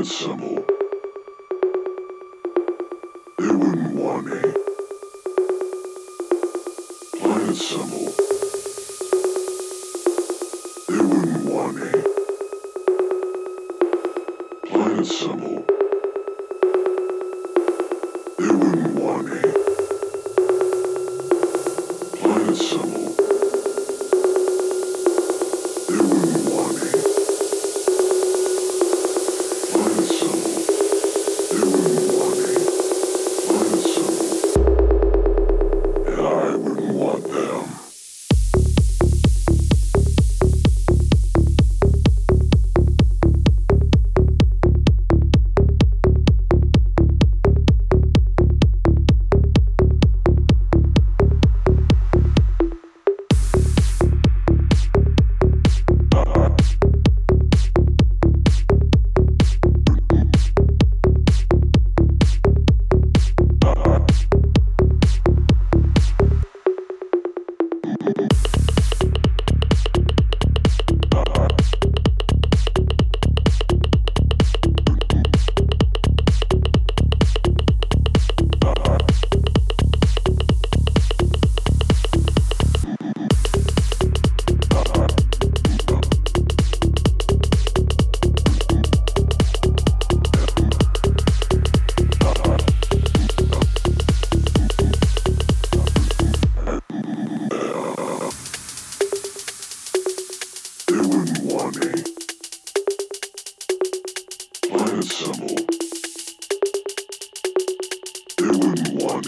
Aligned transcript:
that 0.00 0.06
symbol. 0.06 0.64
They 3.38 3.54
wouldn't 3.54 3.94
want 3.94 4.28
it. 4.32 4.49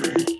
fever. 0.03 0.32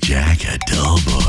Jack 0.00 0.44
Adelbo. 0.46 1.25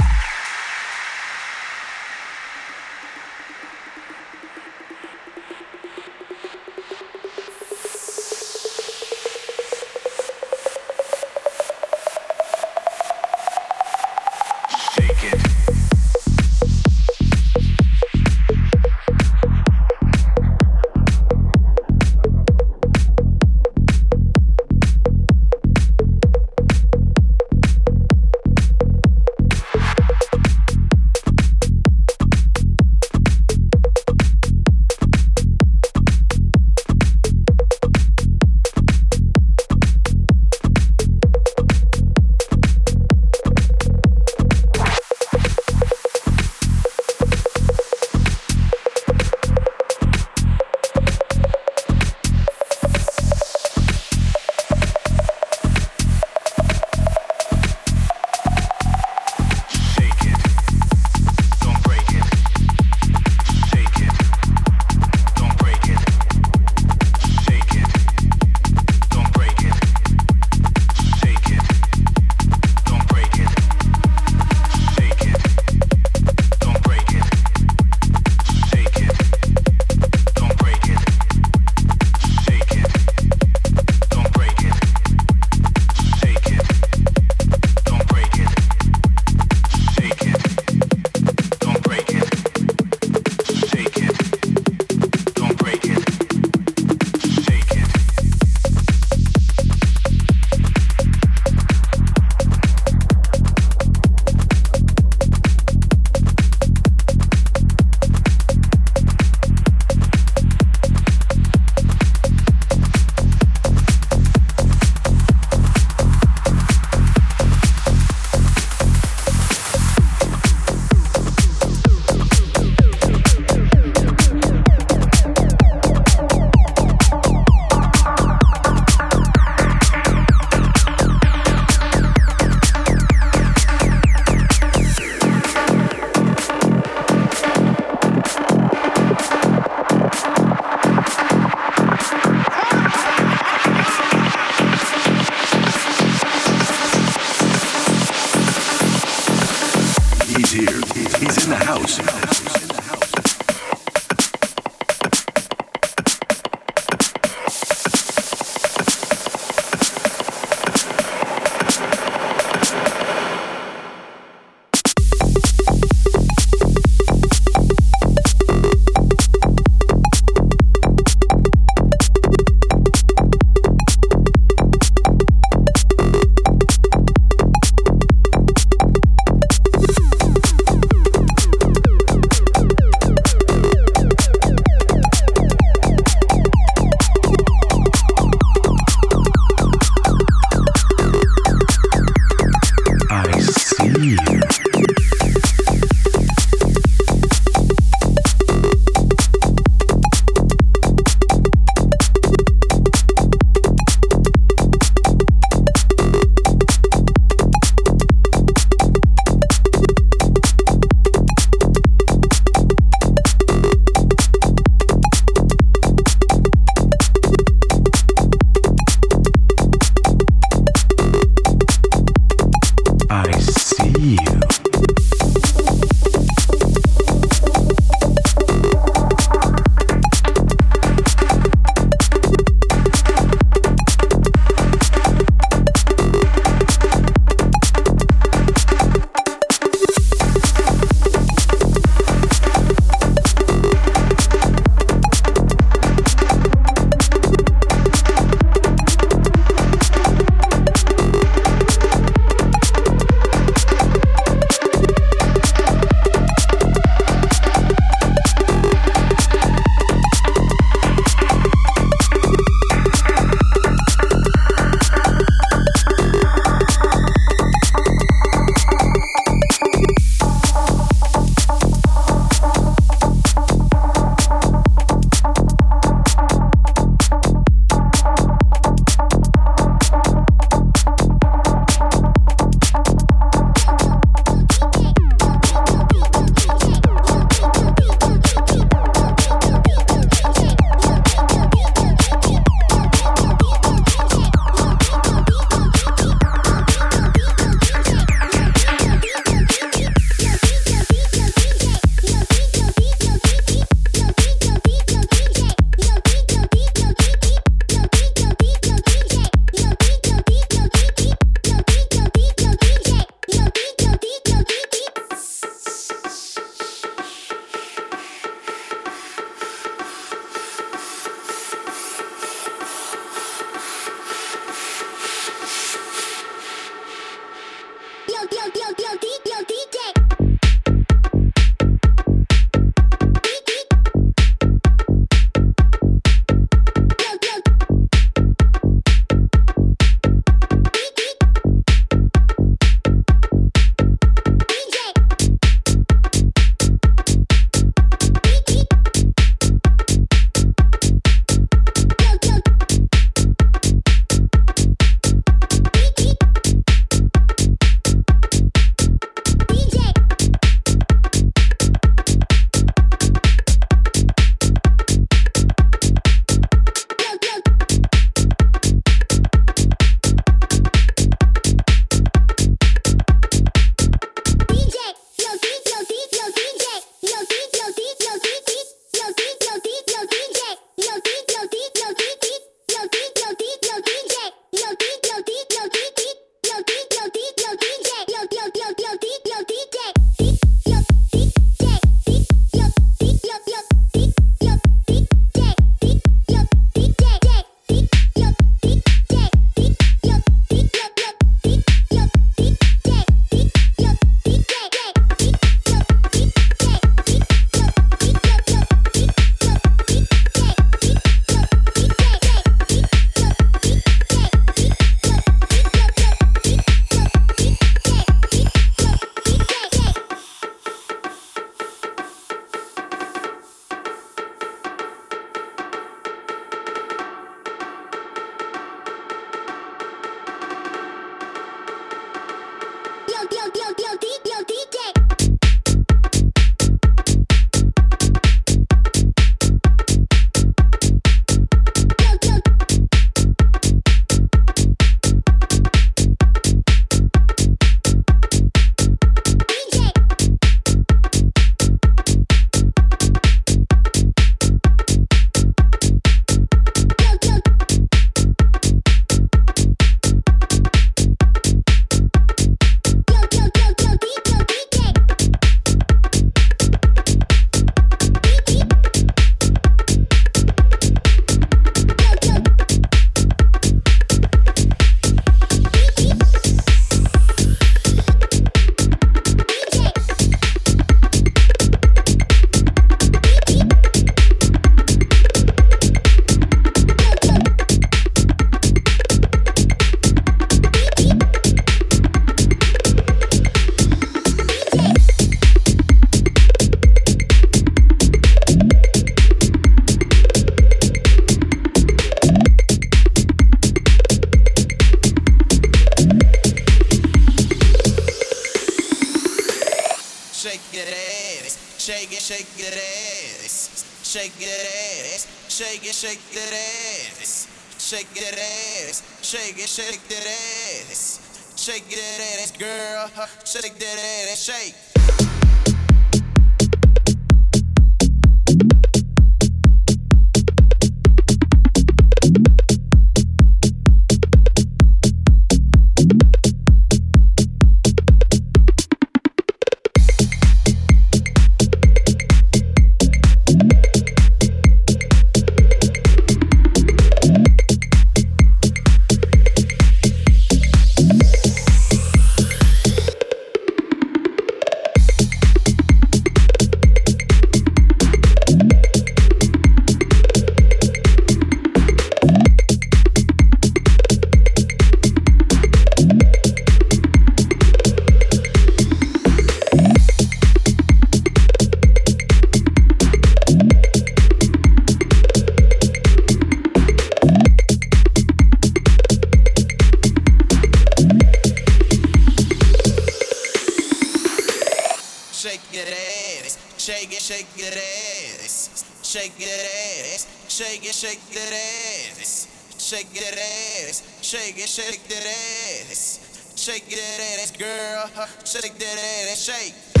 Girl, 597.57 598.09
shake 598.45 598.77
that 598.77 598.97
ass, 599.29 599.41
shake. 599.41 600.00